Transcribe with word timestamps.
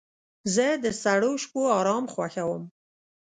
زه 0.53 0.67
د 0.83 0.85
سړو 1.01 1.31
شپو 1.43 1.61
آرام 1.79 2.05
خوښوم. 2.13 2.63